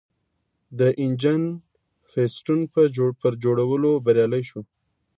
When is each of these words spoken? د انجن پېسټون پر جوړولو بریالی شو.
د 0.79 0.81
انجن 1.03 1.41
پېسټون 2.11 2.59
پر 3.21 3.29
جوړولو 3.43 3.91
بریالی 4.05 4.43
شو. 4.49 4.61